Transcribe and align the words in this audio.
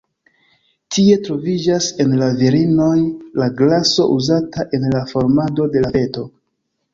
Tie 0.95 1.17
troviĝas, 1.27 1.89
en 2.05 2.15
la 2.21 2.29
virinoj, 2.39 2.95
la 3.41 3.51
graso 3.61 4.07
uzata 4.15 4.67
en 4.79 4.89
la 4.97 5.05
formado 5.13 5.69
de 5.77 5.85
la 5.85 5.93
feto. 5.99 6.27